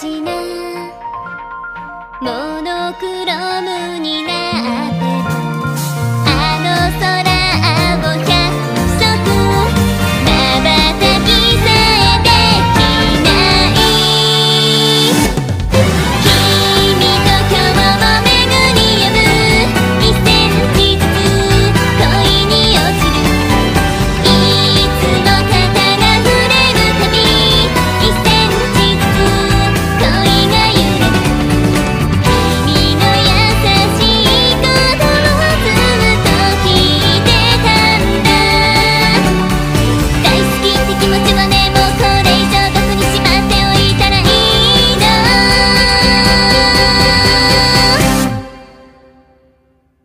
[0.00, 0.32] しな。
[2.22, 4.89] モノクロームになって